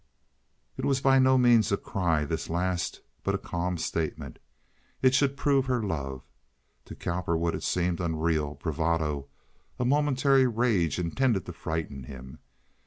It 0.77 0.83
was 0.83 0.99
by 0.99 1.19
no 1.19 1.37
means 1.37 1.71
a 1.71 1.77
cry, 1.77 2.25
this 2.25 2.49
last, 2.49 3.01
but 3.23 3.35
a 3.35 3.37
calm 3.37 3.77
statement. 3.77 4.39
It 5.03 5.13
should 5.13 5.37
prove 5.37 5.67
her 5.67 5.83
love. 5.83 6.23
To 6.85 6.95
Cowperwood 6.95 7.53
it 7.53 7.61
seemed 7.61 7.99
unreal, 8.01 8.55
bravado, 8.55 9.27
a 9.77 9.85
momentary 9.85 10.47
rage 10.47 10.97
intended 10.97 11.45
to 11.45 11.53
frighten 11.53 12.05
him. 12.05 12.39